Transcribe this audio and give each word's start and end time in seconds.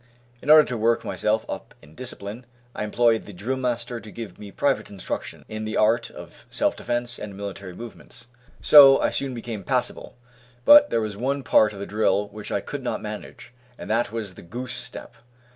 In 0.41 0.49
order 0.49 0.63
to 0.67 0.77
work 0.79 1.05
myself 1.05 1.45
up 1.47 1.75
in 1.79 1.93
discipline, 1.93 2.47
I 2.73 2.83
employed 2.83 3.25
the 3.27 3.33
drillmaster 3.35 3.99
to 4.01 4.09
give 4.11 4.39
me 4.39 4.49
private 4.49 4.89
instruction, 4.89 5.45
in 5.47 5.63
the 5.63 5.77
art 5.77 6.09
of 6.09 6.47
self 6.49 6.75
defence 6.75 7.19
and 7.19 7.37
military 7.37 7.75
movements; 7.75 8.25
so 8.61 8.99
I 8.99 9.11
soon 9.11 9.35
became 9.35 9.63
passable; 9.63 10.17
but 10.65 10.89
there 10.89 11.01
was 11.01 11.15
one 11.17 11.43
part 11.43 11.71
of 11.73 11.77
the 11.79 11.85
drill 11.85 12.29
which 12.29 12.51
I 12.51 12.61
could 12.61 12.81
not 12.81 12.99
manage, 12.99 13.53
and 13.77 13.91
that 13.91 14.11
was 14.11 14.33
the 14.33 14.41
goose 14.41 14.73
step. 14.73 15.13